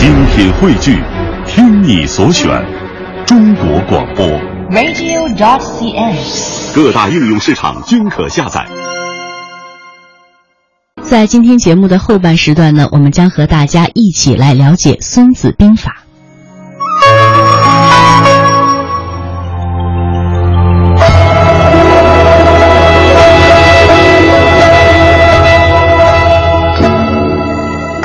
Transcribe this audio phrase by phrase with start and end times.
[0.00, 0.96] 精品汇聚，
[1.46, 2.48] 听你所选，
[3.26, 4.26] 中国广播。
[4.70, 6.74] radio.dot.cn，。
[6.74, 8.66] 各大应用市场均可下载。
[11.02, 15.96] 在今天节目的后半时段呢，我们将和大家一起来了解《孙子兵法》。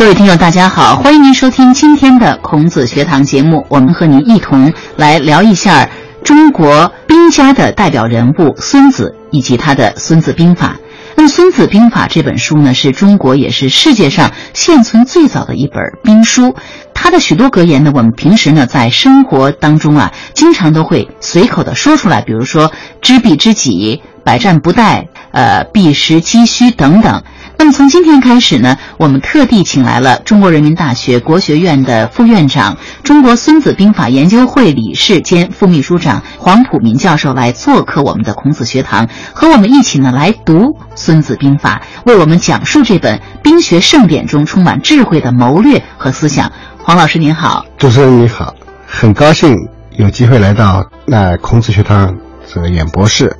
[0.05, 3.65] 各位听友，大家好，欢迎您收听今天的孔子学堂节目。
[3.69, 5.89] 我们和您一同来聊一下
[6.23, 10.77] 中国兵家的代表人物孙子以及他的《孙子兵法》。
[11.15, 16.55] 那么《孙子兵法》这本书呢，是中国也是世界上现存最早的一本兵书。
[16.93, 27.23] 他的许多格言呢，我们平时呢在生活当中啊，经常都会随口的说出来，比如说“知彼知己”“百战不殆”“呃避实击虚”等等。
[27.57, 46.51] 那么从今天开始呢，我们特地请来了中国人民大学国学院的副院长、中国孙子兵法研究会理事兼副秘书长黄普民教授来做客我们的孔子学堂，和我们一起呢来读《孙子兵法》，为我们讲述这本兵学盛典中充满智慧的谋略和思想。
[46.83, 48.53] 黄老师您好，主持人你好，
[48.85, 49.55] 很高兴
[49.91, 52.15] 有机会来到那孔子学堂
[52.53, 53.35] 这个演播室，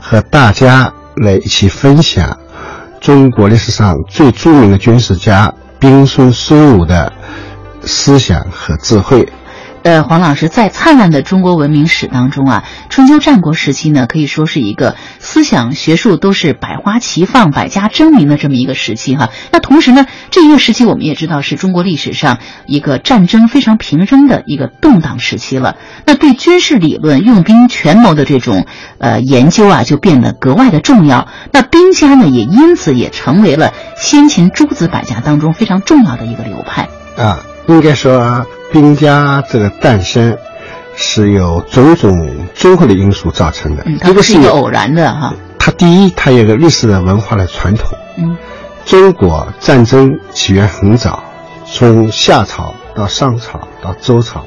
[0.00, 2.38] 和大家来一起分享
[3.00, 7.12] 中国历史上最著名的军事家兵孙孙武的
[7.82, 9.32] 思想和智慧。
[9.82, 19.30] 呃，黄老师在灿烂的中国文明史当中啊，春秋战国时期呢，可以说是一个思想学术都是百花齐放、百家争鸣的这么一个时期哈。
[19.52, 25.76] 那同时呢，这一个时期我们也知道是中国历史上一个战争非常频仍的一个动荡时期了。
[26.04, 28.66] 那对军事理论、用兵权谋的这种
[28.98, 31.28] 呃研究啊，就变得格外的重要。
[31.52, 37.38] 那兵家呢，也因此也成为了先秦诸子百家当中非常重要的一个流派啊。
[37.68, 40.36] 应该说，兵家这个诞生
[40.96, 43.82] 是有种种综合的因素造成的。
[43.84, 45.34] 嗯，它不是一个偶然的哈。
[45.58, 47.98] 它第一，它有个历史的文化的传统。
[48.16, 48.38] 嗯，
[48.86, 51.22] 中国战争起源很早，
[51.66, 54.46] 从夏朝到商朝到周朝，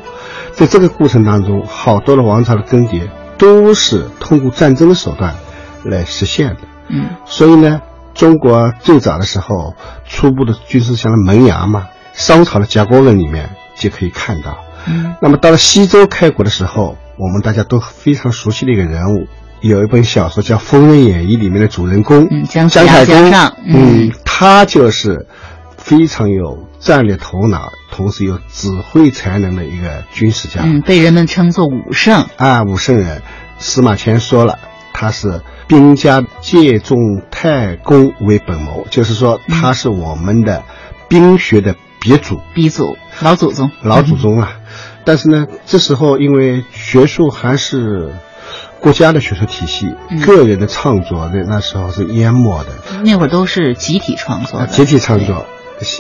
[0.55, 5.35] 在这个过程当中，好多的王朝的更迭都是通过战争的手段
[5.83, 6.61] 来实现的。
[6.87, 7.81] 嗯，所以呢，
[8.15, 9.75] 中国最早的时候，
[10.07, 11.85] 初步的军事像萌芽嘛。
[12.13, 14.57] 商朝的甲骨文里面就可以看到，
[14.87, 19.27] 嗯，那么到了西周开国的时候，我们大家都非常熟悉的一个人物，
[19.61, 23.15] 有一本小说叫《封神演义》里面的主人公，嗯，姜姜太公，
[23.65, 25.27] 嗯，嗯，他就是
[25.77, 33.21] 非常有战略头脑，同时有指挥才能的一个军事家，嗯，被人们称作武圣啊，武圣人。
[33.63, 34.57] 司马迁说了，
[34.91, 36.97] 他是兵家借重
[37.29, 40.63] 太公为本谋，就是说他是我们的
[41.07, 41.75] 兵学的。
[42.01, 44.57] 鼻祖，鼻祖，老祖宗，老祖宗啊！
[45.05, 48.11] 但是呢，这时候因为学术还是
[48.79, 52.69] 国家的学术体系，嗯、个人的创作的那时候是淹没的。
[53.03, 55.45] 那会儿都是集体创作的，集体创作。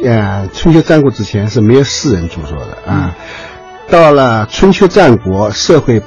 [0.03, 3.15] 呃，春秋战国之前是没有私人著作的啊。
[3.87, 6.01] 到了春秋战国，社会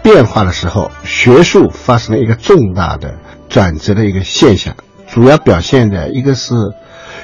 [0.00, 3.18] 变化的时候，学术发生了一个重大的
[3.48, 4.76] 转折的一个现象，
[5.08, 6.54] 主要表现的一个是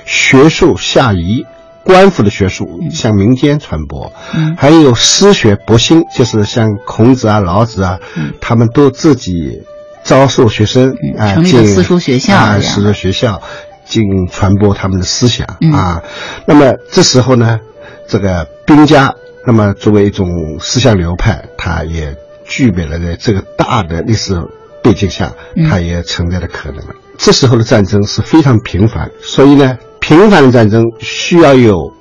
[0.04, 1.46] 学术下移。
[1.86, 9.62] 官府的学术向民间传播，嗯，还有私学博兴，就是像孔子啊、老子啊，嗯、他们都自己
[10.02, 13.40] 招收学生啊，成立了私塾学校啊，私塾学校
[13.84, 16.02] 进传播他们的思想、嗯、啊。
[16.44, 17.60] 那么这时候呢，
[18.08, 19.14] 这个兵家，
[19.46, 20.26] 那么作为一种
[20.58, 24.34] 思想流派，它也具备了在这个大的历史
[24.82, 25.34] 背景下，
[25.70, 26.82] 它也存在的可能。
[27.16, 29.78] 这时候的战争是非常频繁，所以呢。
[30.06, 31.92] 频繁的战争需要有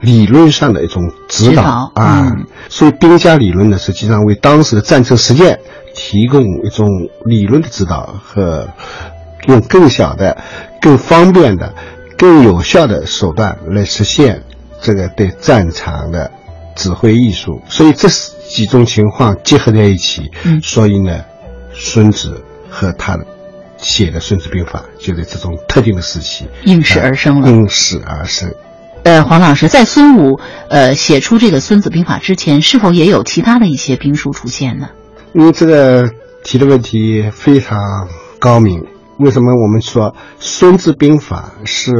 [0.00, 5.60] 理论上的一种指导啊，嗯、所以兵家理论呢，实际上为当时的战争实践
[5.94, 6.88] 提供一种
[7.24, 8.68] 理论的指导和
[9.46, 10.36] 用更小的、
[10.80, 11.72] 更方便的、
[12.18, 14.42] 更有效的手段来实现
[14.80, 16.32] 这个对战场的
[16.74, 17.62] 指挥艺术。
[17.68, 18.08] 所以这
[18.48, 21.20] 几种情况结合在一起，嗯、所以呢，
[21.72, 23.24] 孙子和他的。
[23.84, 27.48] 写的《孙子兵法》就在这种特定的时期应时而生了。
[27.50, 28.50] 应时而生。
[29.02, 30.40] 呃，黄老师在孙武
[30.70, 34.88] 呃写出这个《孙子兵法》之前，是否也有其他的一些兵书出现呢？
[35.34, 36.10] 因为这个
[36.42, 37.78] 提的问题非常
[38.38, 38.82] 高明。
[39.18, 41.92] 为什么我们说《孙子兵法》是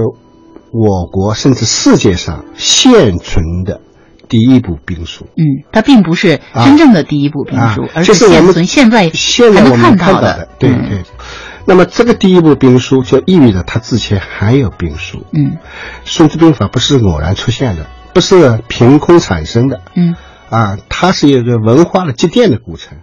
[0.72, 3.82] 我国甚至世界上现存的
[4.26, 5.26] 第一部兵书？
[5.36, 10.48] 嗯，它并不是真正的第一部兵书，啊、而是现存现在现在我们看到的。
[10.58, 11.04] 对嗯、对。
[11.66, 15.24] 那么这个第一部兵书就意味着它之前还有兵书。
[15.32, 15.52] 嗯，
[16.04, 20.14] 《孙子兵法》不是偶然出现的，不是凭空产生的，嗯，
[20.50, 22.98] 啊，它是一个文化的积淀的过程。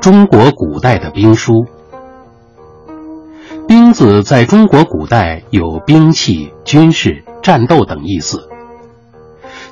[0.00, 1.66] 中国古代的兵书，
[3.66, 8.48] 兵字在中国古代有兵器、军事、战斗等意思，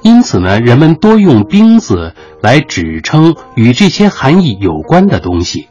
[0.02, 2.12] 因此呢，人们多用兵字
[2.42, 5.68] 来指称与这些含义有关的东西，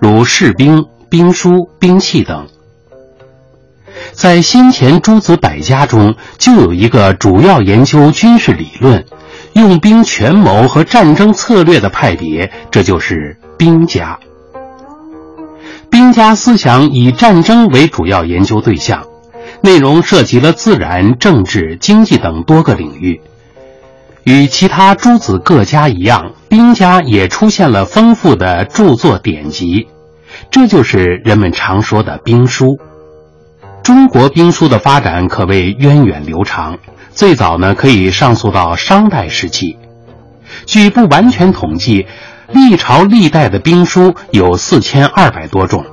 [0.00, 2.46] 如士兵、兵书、兵器等。
[4.12, 9.06] 在先前诸子百家中，就有一个主要研究军事理论、
[9.54, 14.18] 用兵权谋和战争策略的派别，这就是兵家。
[15.90, 19.06] 兵家思想以战争为主要研究对象，
[19.62, 23.20] 内容涉及了自然、政治、经济等多个领域。
[24.28, 29.88] 与其他诸子各家一样，兵家也出现了丰富的著作典籍，
[30.50, 32.76] 这就是人们常说的兵书。
[33.82, 36.76] 中国兵书的发展可谓源远流长，
[37.10, 39.78] 最早呢可以上溯到商代时期。
[40.66, 42.06] 据不完全统计，
[42.52, 45.86] 历朝历代的兵书有四千二百多种，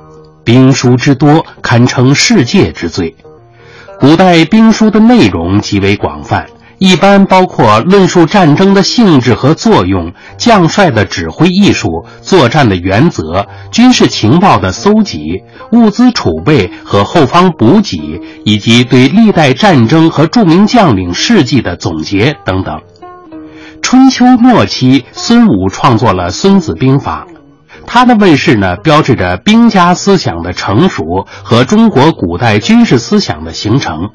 [0.44, 3.16] 兵书之多堪称世界之最。
[3.98, 6.46] 古代兵书的内容极为广泛。
[6.78, 11.88] 一般包括论述战争的性质和作用、将帅的指挥艺术、
[12.20, 15.42] 作战的原则、军事情报的搜集、
[15.72, 22.80] 物资储备和后方补给，以及对历代战争和著名将领事迹的总结等等。
[23.80, 27.26] 春秋末期，孙武创作了《孙子兵法》，
[27.86, 34.10] 他的问世呢，标志着兵家思想的成熟和中国古代军事思想的形成。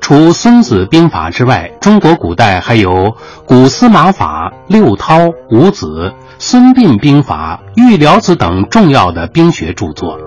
[0.00, 2.90] 除《孙子兵法》之外，中国古代还有
[3.44, 5.18] 《古司马法》《六韬》
[5.50, 5.86] 《五子》
[6.38, 10.18] 《孙膑兵法》《玉辽子》等重要的兵学著作。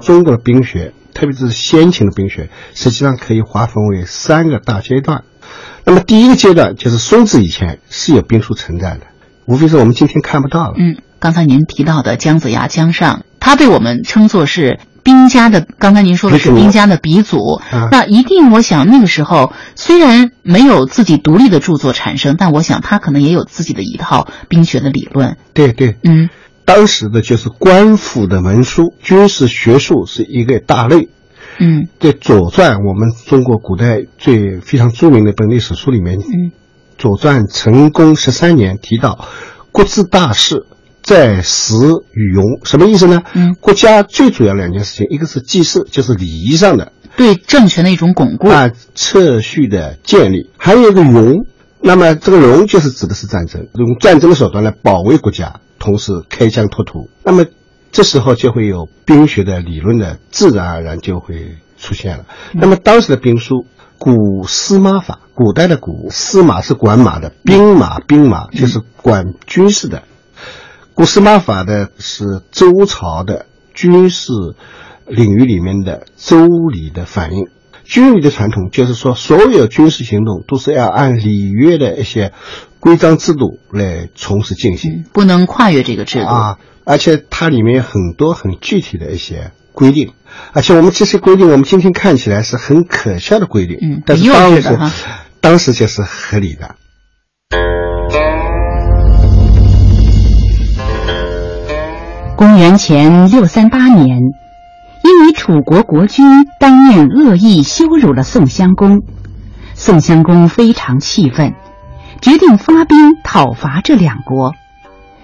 [0.00, 5.24] 中国的兵学，特别是先秦的兵学，实际上可以划分为三个大阶段。
[5.84, 9.00] 那么第一个阶段就是孙子以前是有兵书存在的，
[9.46, 10.74] 无非是我们今天看不到了。
[10.76, 14.78] 嗯，刚才您提到的姜子牙、姜尚，他被我们称作是。
[15.08, 25.38] 兵家的，刚才您说的是兵家的鼻祖，那一定，我想那个时候虽然没有自己独立的著作产生，但我想他可能也有自己的一套兵学的理论。
[25.54, 26.28] 对对，嗯，
[26.66, 31.08] 当时的就是官府的文书，军事学术是一个大类。
[31.58, 36.20] 嗯，在《左传》，我们中国古代最非常著名的一本历史书里面，嗯，
[36.98, 39.26] 《左传》成功十三年提到，
[39.72, 40.66] 国之大事。
[41.08, 41.74] 在时
[42.12, 43.22] 与用，什么意思呢？
[43.32, 51.46] 嗯，国家最主要两件事情，一个是祭祀，就是礼仪上的对政权的一种巩固啊，秩序的建立；还有一个容，
[51.80, 57.08] 那么这个容就是指的是战争，用战争的手段来保卫国家，同时开疆拓土。
[57.24, 57.46] 那么
[57.90, 62.26] 这时候就会有兵学的理论的自然而然就会出现了。
[62.52, 63.64] 那么当时的兵书，
[63.96, 70.02] 古司马法，古代的古司马是管马的，兵马兵马就是管军事的。
[70.98, 74.32] 古司马法的是周朝的军事
[75.06, 77.46] 领域里面的周礼的反应。
[77.84, 82.32] 军礼的传统就是说，所有军事行动都是要按礼乐的一些
[82.80, 86.58] 规章制度来从事进行，不能跨越这个制度啊。
[86.82, 90.14] 而且它里面有很多很具体的一些规定，
[90.52, 95.04] 而且我们这些规定，我们今天看起来是很可笑的规定，嗯，但是当时
[95.40, 96.74] 当时就是合理的。
[102.38, 104.20] 公元前六三八年，
[105.02, 106.24] 因为楚国国君
[106.60, 109.02] 当面恶意羞辱了宋襄公，
[109.74, 111.54] 宋襄公非常气愤，
[112.20, 114.52] 决定发兵讨伐这两国。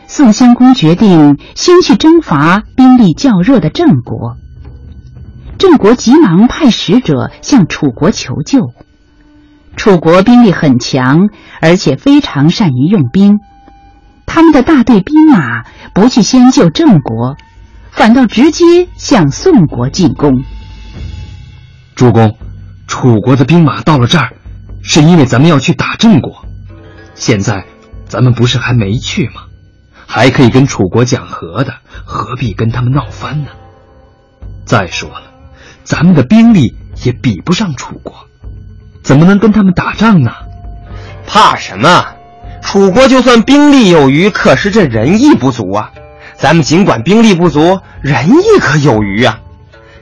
[0.09, 4.35] 宋襄公决定先去征伐兵力较弱的郑国。
[5.57, 8.73] 郑国急忙派使者向楚国求救。
[9.77, 11.29] 楚国兵力很强，
[11.61, 13.39] 而且非常善于用兵。
[14.27, 17.37] 他们的大队兵马不去先救郑国，
[17.91, 20.43] 反倒直接向宋国进攻。
[21.95, 22.37] 主公，
[22.87, 24.33] 楚国的兵马到了这儿，
[24.83, 26.45] 是因为咱们要去打郑国。
[27.15, 27.65] 现在
[28.09, 29.43] 咱们不是还没去吗？
[30.07, 33.51] 还可以跟楚国讲和的，何必跟他们闹翻呢？
[34.65, 35.23] 再说了，
[35.85, 38.13] 咱们的兵力也比不上楚国，
[39.03, 40.33] 怎么能跟他们打仗呢？
[41.27, 42.05] 怕什么？
[42.65, 45.93] 楚国就算兵力有余，可是这仁义不足啊！
[46.37, 49.39] 咱们尽管兵力不足，仁义可有余啊！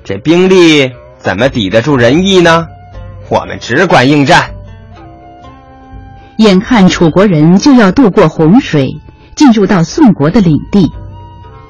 [0.05, 2.67] 这兵力怎么抵得住仁义呢？
[3.29, 4.55] 我们只管应战。
[6.39, 8.89] 眼看楚国人就要渡过洪水，
[9.35, 10.91] 进入到宋国的领地，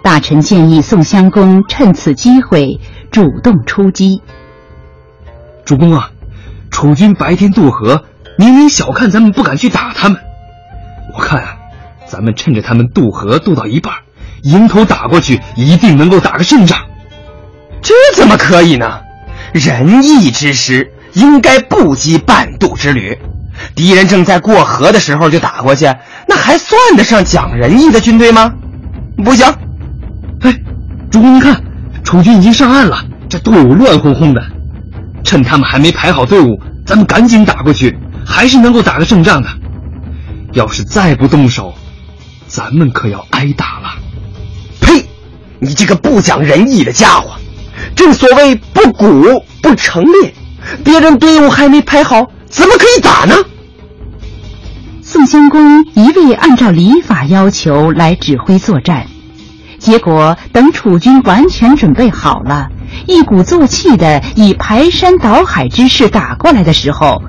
[0.03, 2.79] 大臣建议宋襄公趁此机会
[3.11, 4.23] 主动出击。
[5.65, 6.11] 主公啊，
[6.71, 8.05] 楚军白天渡河，
[8.37, 10.21] 明明小看咱们不敢去打他们。
[11.15, 11.57] 我看啊，
[12.07, 13.93] 咱们趁着他们渡河渡到一半，
[14.43, 16.79] 迎头打过去，一定能够打个胜仗。
[17.83, 19.01] 这怎么可以呢？
[19.53, 23.19] 仁义之师应该不羁半渡之旅。
[23.75, 25.85] 敌人正在过河的时候就打过去，
[26.27, 28.51] 那还算得上讲仁义的军队吗？
[29.23, 29.47] 不行！
[30.41, 30.55] 哎，
[31.11, 31.63] 主公您看，
[32.03, 34.43] 楚军已经上岸了，这队伍乱哄哄的。
[35.23, 39.49] 趁他们还没排好队伍，咱们赶紧打过去，还是能够打个胜仗的。
[40.53, 41.75] 要是再不动手，
[42.47, 43.99] 咱们可要挨打了。
[44.81, 45.07] 呸！
[45.61, 47.37] 你这个不讲仁义的家伙！
[47.97, 50.35] 正所谓不鼓不成列，
[50.85, 53.35] 别人队伍还没排好，怎么可以打呢？
[55.03, 59.07] 宋襄公一味按照礼法要求来指挥作战，
[59.79, 62.69] 结果等楚军完全准备好了，
[63.07, 67.23] 一鼓作气的以排山倒海之势打过来的时候，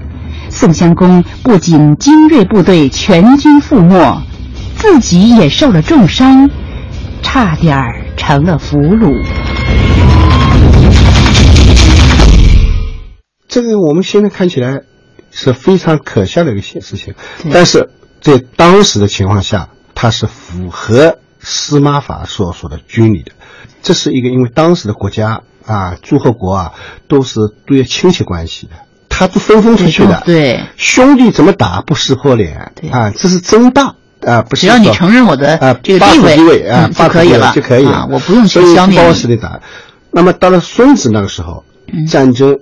[0.54, 4.22] 宋襄公不仅精锐部队全军覆没，
[4.78, 6.50] 自己也受了重伤，
[7.22, 9.22] 差点儿成了俘虏。
[13.48, 14.84] 这个我们现在看起来。
[15.36, 17.16] 是非常可笑的一个事情，
[17.52, 17.90] 但是
[18.22, 23.32] 在当时的情况下，它是符合司马法所说的军礼的。
[23.82, 26.74] 这是一个因为当时的国家啊，诸侯国啊，
[27.08, 28.74] 都是都有亲戚关系的，
[29.16, 30.24] 他都分封出去的。
[30.26, 32.72] 对，兄弟怎么打不撕破脸？
[32.76, 33.94] 对啊，这是争霸
[34.26, 39.60] 啊，不是只要你承认我的啊这个地位，啊，就可以了，就可以了，我不用去消灭包实的打。
[40.12, 41.64] 那么到了孙子那个时候，
[42.10, 42.58] 战争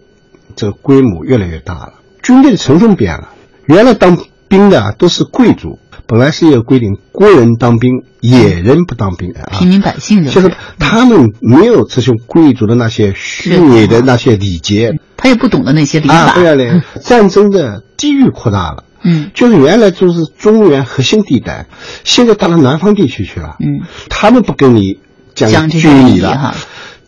[0.57, 1.93] 这个规模越来越大了。
[2.21, 3.29] 军队的成分变了，
[3.65, 4.17] 原来当
[4.49, 5.79] 兵的啊都是贵族，
[6.11, 9.33] 本来是一个规定，国人当兵，野人不当兵。
[9.49, 16.13] 平民百姓就是他们没有这种贵族的那些虚伪的那些礼节，他也不懂得那些礼法。
[16.13, 21.67] 啊，对啊，嘞， 战争的地域扩大了，嗯，就是原来就是中原核心地带，
[22.03, 24.99] 现在到了南方地区去了，嗯，他们不跟你
[25.33, 26.53] 讲军礼了。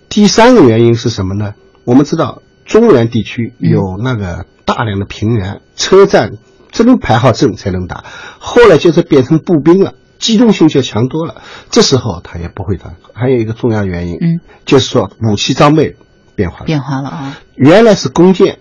[0.08, 1.56] 第三个原因是什么呢？
[1.84, 4.46] 我们知道中原地区有那个。
[4.66, 6.32] 大量的平原、车站，
[6.74, 8.04] 只能排好阵才能打。
[8.40, 11.36] 后来就是变成步兵了，机动性就强多了。
[11.70, 12.96] 这时候他也不会打。
[13.14, 15.96] 还有一个重要原因，嗯，就是说武器装备
[16.36, 16.66] 变化了。
[16.66, 17.40] 变化了啊！
[17.56, 18.60] 原来是弓箭，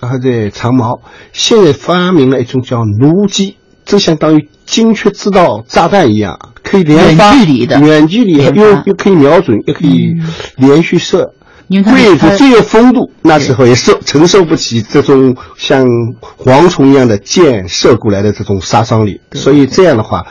[0.00, 1.02] 然后这长矛，
[1.34, 10.14] 现在发明了一种叫弩机，这相当于精确制导炸弹一样，可以连发，远距离的，远距离又又可以瞄准，又可以
[10.56, 11.34] 连续射。
[11.68, 15.86] 贵族最有风度，那时候也受承受不起这种像
[16.38, 20.26] 蝗虫一样的箭射过来的这种杀伤力，所以这样的话，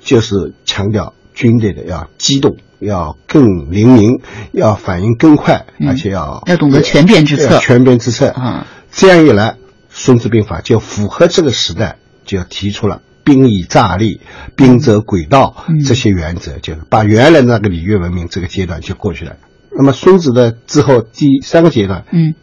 [0.00, 4.20] 就是强调军队的要机动，要更灵敏，
[4.52, 7.58] 要反应更快，而且要要懂得全变之策。
[7.58, 9.50] 全变之策啊，这样一来，
[9.90, 14.20] 《孙子兵法》就符合这个时代，就提出了兵以诈立、
[14.56, 19.36] 兵者诡道这些原则，就是把原来那个礼乐文明这个阶段就过去了。
[19.80, 22.34] 那么孙子的之后第三个阶段，嗯，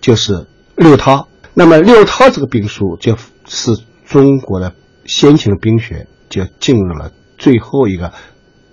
[0.00, 1.28] 就是六韬。
[1.52, 3.76] 那么六韬这个兵书，就是
[4.06, 4.72] 中国的
[5.04, 8.14] 先秦的兵学就进入了最后一个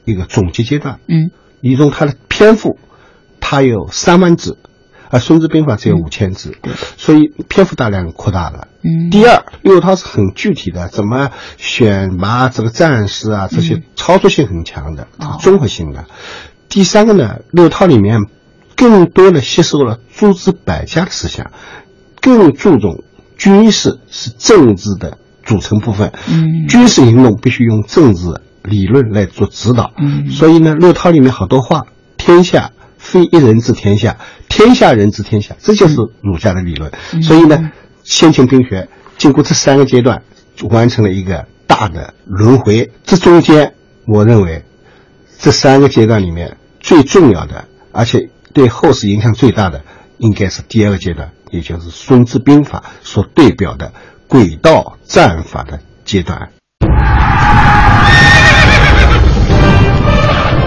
[0.06, 1.02] 一个总结阶段。
[1.10, 2.80] 嗯，其中它的篇幅，
[3.42, 4.58] 它有三万字，
[5.10, 6.56] 而孙子兵法只有五千字，
[6.96, 8.70] 所以篇幅大量扩大了。
[8.84, 15.10] 嗯，第二，六韬是很具体的，怎么选拔这个战士啊，这些操作性很强的，
[15.42, 16.06] 综合性的。
[16.74, 18.20] 第三个呢，六韬里面
[18.76, 21.52] 更多的吸收了诸子百家的思想，
[22.20, 23.04] 更注重
[23.38, 26.12] 军事是政治的组成部分。
[26.28, 29.94] 嗯，军事行动必须用政治理论来做指导。
[30.00, 31.84] 嗯，所以呢，六韬里面好多话，
[32.18, 34.18] 天下非一人治天下，
[34.50, 36.92] 天下人治天下，这就是儒家的理论。
[37.22, 37.70] 所以呢，
[38.04, 38.90] 先秦兵学
[39.20, 40.24] 经过这三个阶段，
[40.72, 42.90] 完成了一个大的轮回。
[43.04, 43.76] 这中间，
[44.08, 44.66] 我认为
[45.38, 46.58] 这三个阶段里面。
[46.84, 47.64] 最重要的，
[47.94, 49.84] 而且对后世影响最大的，
[50.18, 53.94] 应该是第二个阶段，也就是《孙子兵法》所代表的
[54.28, 56.50] 轨道战法的阶段。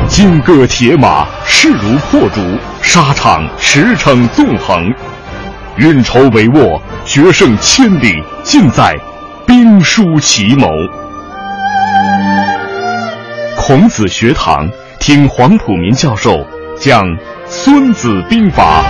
[0.09, 2.41] 金戈铁马，势如破竹；
[2.81, 4.91] 沙场驰骋纵横，
[5.77, 8.99] 运筹帷幄，决胜千里，尽在
[9.47, 10.67] 兵书奇谋。
[13.59, 14.67] 孔子学堂。
[15.07, 16.45] 听黄浦民教授
[16.81, 17.05] 讲
[17.47, 18.83] 《孙子兵法》。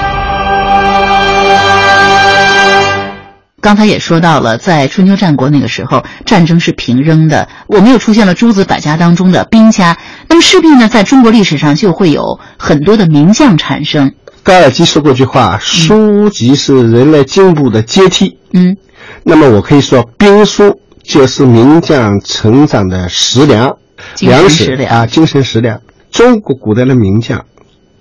[3.61, 14.15] 刚才也说到了，在春秋战国那个时候，战争是平扔的，我们又出现了诸子百家当中的兵家，那么势必呢，在中国历史上就会有很多的名将产生。
[14.43, 18.79] 高尔基说过一句话：“书籍是人类进步的阶梯。”嗯，
[19.23, 23.77] 那么我可以说，兵书就是名将成长的食粮、
[24.21, 25.79] 粮食食粮啊，精神食粮。
[26.17, 27.45] 中国古代的名将，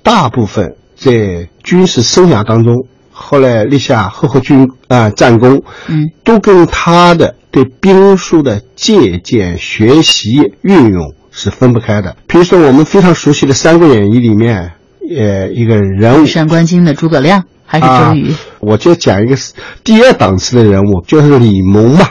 [0.01, 12.15] 大部分在军事生涯当中，后来立下赫赫军啊战功，嗯，都跟他的对兵书的借鉴、学习、运用是分不开的。
[12.25, 14.71] 比如说，我们非常熟悉的《三国演义》里面，
[15.13, 18.31] 呃，一个人物山关津的诸葛亮还是周瑜？
[18.31, 19.35] 啊我就讲一个
[19.83, 22.07] 第二档次的人物，就是李蒙嘛。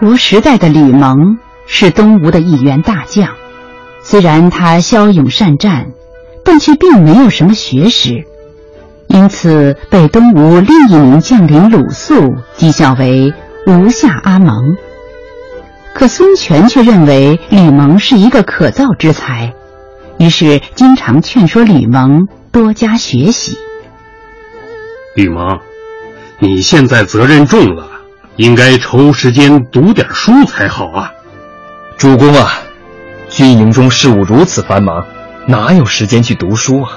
[0.00, 3.34] 国时代的吕蒙是东吴的一员大将，
[4.02, 5.88] 虽然他骁勇善战，
[6.42, 8.24] 但却并没有什么学识，
[9.08, 12.14] 因此被东吴另一名将领鲁肃
[12.56, 13.34] 讥笑为
[13.68, 14.74] “吴下阿蒙”。
[15.92, 19.52] 可孙权却认为吕蒙是一个可造之才，
[20.18, 23.58] 于是经常劝说吕蒙多加学习。
[25.14, 25.60] 吕蒙，
[26.38, 27.89] 你现在责任重了，
[28.40, 31.12] 应该抽时间读点书才好啊。
[31.98, 32.50] 主公啊，
[33.28, 35.04] 军营中事务如此繁忙，
[35.46, 36.92] 哪有时间去读书啊？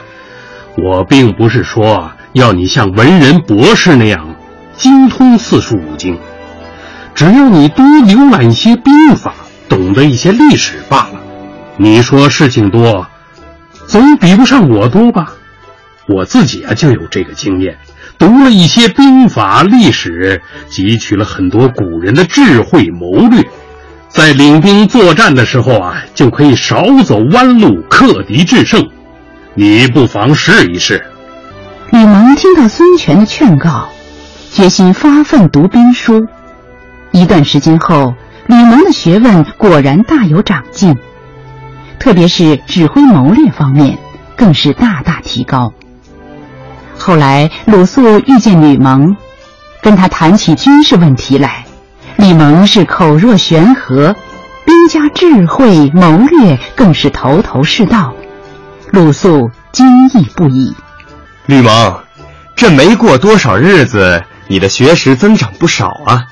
[0.78, 4.38] 我并不是说要你像文人博士那样
[4.78, 6.18] 精通四书五经，
[7.14, 9.34] 只要你多浏览一些兵法，
[9.68, 11.20] 懂得一些历史罢了。
[11.76, 13.06] 你说事情多，
[13.86, 15.34] 总比不上我多吧？
[16.08, 17.80] 我自己啊就有这个经验，
[18.18, 23.44] 读了一些兵法历史，汲取了很多古人的智慧谋略，
[24.08, 28.88] 在领兵作战的时候啊，就可以少走弯路，克敌制胜。
[29.56, 31.04] 你不妨试一试。
[31.92, 33.90] 吕蒙听到孙权的劝告，
[34.52, 36.28] 决心发奋读兵书。
[37.12, 38.16] 一段时间后，
[38.48, 40.98] 吕蒙的学问果然大有长进，
[42.00, 43.98] 特别是指挥谋略方面，
[44.36, 45.74] 更是大大提高。
[46.98, 49.16] 后来，鲁肃遇见吕蒙，
[49.82, 51.66] 跟他谈起军事问题来，
[52.18, 54.16] 吕蒙是口若悬河，
[54.66, 58.14] 兵家智慧谋略更是头头是道，
[58.92, 60.74] 鲁肃惊异不已。
[61.48, 62.00] 吕蒙，
[62.56, 66.24] 这没过多少日子，你的学识增长不少啊！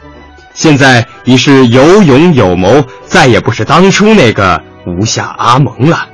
[0.54, 6.08] 现在你是有勇有谋，再也不是当初那个吴下阿蒙了。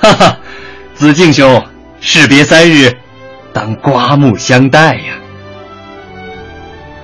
[0.00, 0.36] 哈哈，
[0.94, 1.62] 子敬兄，
[2.00, 2.96] 士别三日，
[3.52, 5.14] 当刮目相待呀。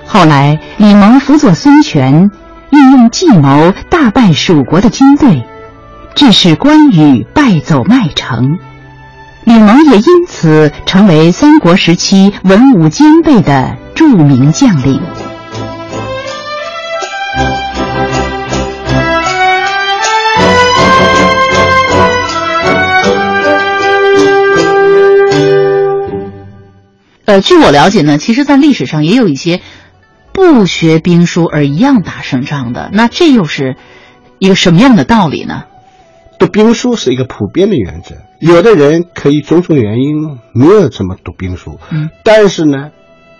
[0.05, 2.31] 后来，吕蒙辅佐孙权，
[2.69, 5.43] 运用计谋大败蜀国的军队，
[6.15, 8.57] 致使关羽败走麦城。
[9.43, 15.01] 吕蒙也因此成为三国时期文武兼备的著名将领。
[27.27, 29.59] 呃，据我了解呢，其实，在历史上也有一些
[30.31, 32.89] 不学兵书而一样打胜仗的。
[32.93, 33.75] 那这又是
[34.39, 35.65] 一个什么样的道理呢？
[36.39, 42.91] 读兵书是一个普遍的原则，有的人可以种种原因没有怎么读兵书，嗯，但是呢，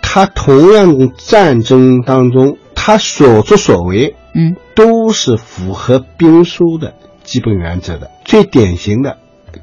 [0.01, 8.11] 他同样战争当中，他所作所为，嗯，都是符合兵书的基本原则的。
[8.25, 9.15] 最典型的，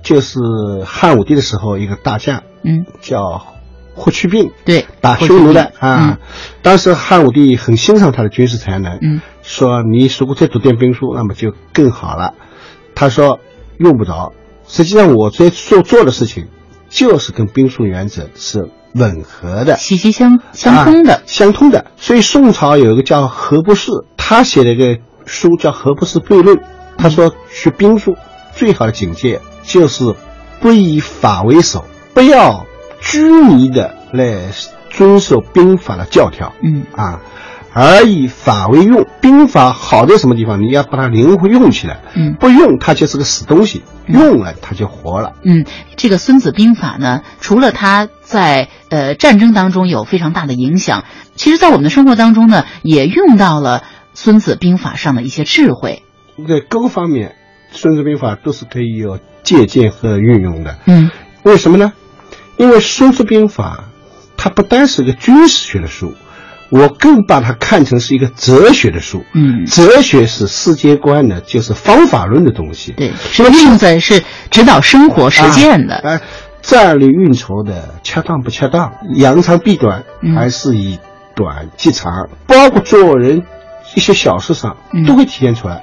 [0.02, 0.38] 就是
[0.86, 3.53] 汉武帝的时候，一个大将，嗯，叫
[3.94, 6.18] 霍去病，对，打匈奴的病啊。
[6.62, 12.34] 当时汉武帝很欣赏他的军事才能，嗯，说你如果再读点兵书，那么就更好了。
[12.94, 13.40] 他说
[13.78, 14.32] 用不着，
[14.66, 16.48] 实际上我在做做的事情，
[16.88, 21.86] 就是跟兵书原则是吻合的，息息相相通的啊，相通的。
[21.96, 26.56] 所以宋朝有一个叫何不士，他写了一个书叫《何不士悖论》，
[26.96, 28.16] 他说学兵书
[28.54, 30.14] 最好的境界就是
[30.60, 32.66] 不以法为首，不要
[33.04, 34.50] 拘泥的来
[34.90, 37.20] 遵守兵法的教条，嗯啊，
[37.72, 39.06] 而以法为用。
[39.20, 40.60] 兵法好在什么地方？
[40.60, 45.32] 你要把它灵活用起来，嗯不用它就是个死东西，用了它就活了。
[45.42, 45.64] 嗯，
[45.96, 53.80] 这个《孙子兵法》呢，除了它在呃战争当中有非常大的影响，其实在我们的生活当中呢，也用到了
[54.14, 56.02] 《孙子兵法》上的一些智慧。
[56.48, 57.34] 在各个方面，
[57.76, 60.76] 《孙子兵法》都是可以有借鉴和运用的。
[60.86, 61.10] 嗯
[61.42, 61.92] 为什么呢？
[62.56, 63.84] 因为《孙子兵法》
[64.36, 66.14] 它不单是个军事学的书，
[66.70, 69.24] 我更把它看成是一个哲学的书。
[69.34, 72.92] 嗯，哲学是世界观的，就是方法论的东西。
[72.92, 75.96] 对，是用在是指导生活实践的。
[75.96, 76.20] 啊，
[76.62, 80.98] 战略运筹的恰当不恰当，扬长避短，嗯还是以
[81.34, 83.42] 短计长，包括做人
[83.94, 85.82] 一些小事上嗯都会体现出来。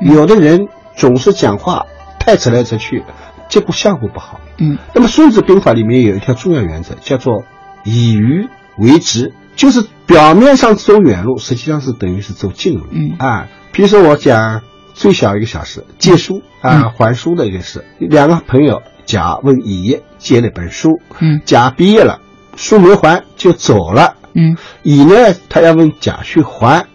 [0.00, 1.86] 有的人总是讲话
[2.18, 3.04] 太直来直去，
[3.50, 4.40] 结果效果不好。
[4.58, 7.44] 嗯，那么《孙子兵法》里面有一条重要原则，叫做
[7.84, 12.86] 以鱼为直，就是表面上走远路，实际上是等于是走近路。
[12.90, 14.62] 嗯啊，比如说我讲
[14.94, 22.20] 最小一个小事，借书啊、还书的一个事，两个朋友甲问乙借了本书，嗯甲毕业了，
[22.56, 24.14] 书没还就走了。
[24.32, 26.86] 嗯乙呢，他要问甲去还，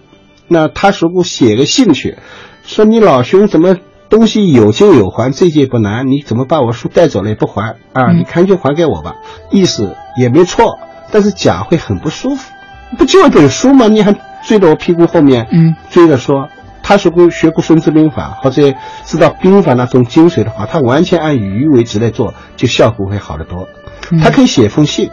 [0.47, 2.17] 那他如果写个信去，
[2.63, 3.75] 说你老兄怎么
[4.15, 8.11] 东西有就有还，这借不难，你怎么把我书带走了也不还啊？
[8.11, 9.15] 嗯你看就还给我吧，
[9.51, 10.79] 意思也没错，
[11.11, 12.49] 但是甲会很不舒服，
[12.97, 13.87] 不就一本书吗？
[13.87, 16.47] 你还追到我屁股后面，嗯，追着说。
[16.87, 18.73] 他学过学过《孙子兵法》，或者
[19.05, 23.67] 知道兵法那种精髓的话，他完全按以鱼为之来做，就效果会好得多。
[24.11, 25.09] 嗯他可以写封信，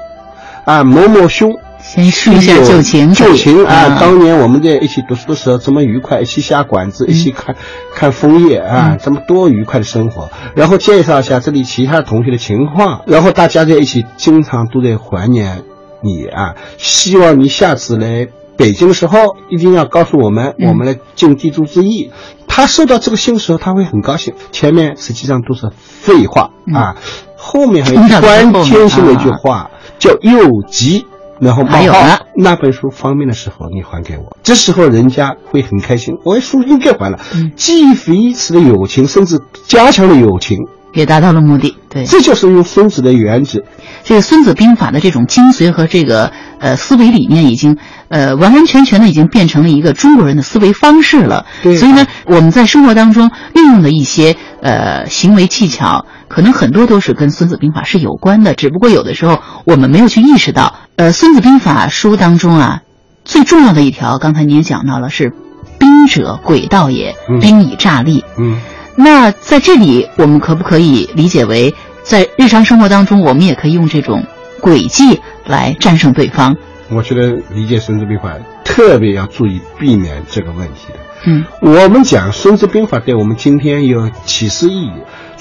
[0.66, 1.50] 啊，某某兄，
[1.94, 3.74] 先叙一下旧情，旧情啊！
[3.74, 7.54] 啊当年我们在一起读书的时候，这么愉快，一起下馆子，一起看
[7.94, 10.30] 看枫叶啊，这么多愉快的生活。
[10.54, 15.64] 然后介绍一下这里其他同学的情况，然后大家在一起，经常都在怀念
[16.02, 16.54] 你啊！
[16.78, 18.26] 希望你下次来
[18.56, 22.10] 北京的时候，一定要告诉我们，嗯我们来尽地主之谊。
[22.48, 24.32] 他收到这个信的时候，他会很高兴。
[24.50, 26.96] 前面实际上都是废话啊，
[27.36, 31.04] 后面还有关键性的一句啊话，叫又急。
[31.42, 36.14] 然后冒号还有呢那本书方便的时候，你还给我，这时候人家会很开心。
[36.24, 40.58] 我书应该还了，嗯基于彼此的友情，甚至加强了友情，
[40.94, 41.76] 也达到了目的。
[41.88, 43.60] 对，这就是用孙子的原则。
[44.04, 47.76] 这个《孙子兵法》的这种精髓和这个呃思维理念，已经
[48.08, 51.44] 呃完完全全的已经变成了一个中国人的思维方式了。
[51.62, 60.76] 对所以呢，我们在生活当中运用的一些呃行为技巧，可能很多都是跟《孙子兵法》是有关的，只不过有的时候我们没有去意识到。
[60.96, 62.80] 呃，《孙子兵法》书当中啊，
[63.22, 65.30] 最重要的一条，刚才您也讲到了，是
[65.78, 68.24] “兵者，诡道也，嗯兵以诈立”。
[68.38, 68.62] 嗯，
[68.96, 74.24] 那在这里，我们可不可以理解为，在日常生活当中，我们也可以用这种
[74.62, 76.56] 诡计来战胜对方？
[76.88, 78.30] 我觉得理解《孙子兵法》
[78.64, 80.98] 特别要注意避免这个问题的。
[81.24, 84.90] 嗯我们讲《孙子兵法》对我们今天有启示意义，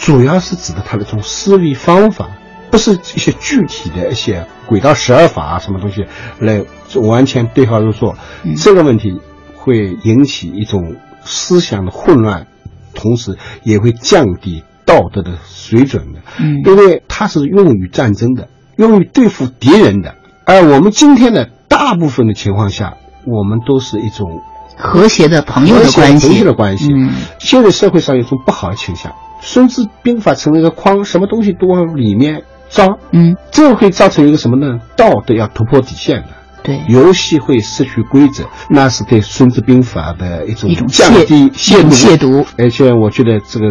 [0.02, 2.28] 主要是指的他的这种思维方法，
[2.72, 6.08] 不是一些具体的一些轨道十二法啊什么东西
[6.40, 8.18] 来完全对号入座。
[8.44, 9.22] 嗯这个问题
[9.56, 12.48] 会引起一种思想的混乱，
[12.96, 16.22] 同时也会降低道德的水准的。
[16.40, 20.16] 嗯因为它是用于战争的，用于对付敌人的。
[20.46, 24.42] 而我们今天的大部分的情况下，我们都是一种
[24.76, 26.92] 和谐的朋友的关系，和谐的关系。
[26.92, 34.80] 嗯现在社会上有一种不好的倾向，《孙子兵法》成了一个框，什么东西都往里面装，嗯，这会造成一个什么呢？
[34.96, 36.28] 道德要突破底线的。
[36.64, 42.16] 对，游戏会失去规则，那是对《孙子兵法》的一种降低亵亵渎。
[42.16, 43.66] 亵渎而且我觉得这个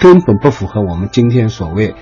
[0.00, 1.94] 根本不符合我们今天所谓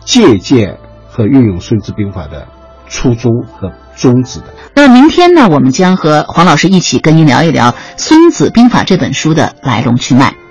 [0.00, 0.78] 借鉴
[1.10, 2.48] 和运用《孙子兵法》的
[2.88, 4.46] 初衷和宗旨的。
[4.74, 10.45] 那明天呢，我们将和黄老师一起跟您聊一聊《孙子兵法》这本书的来龙去脉。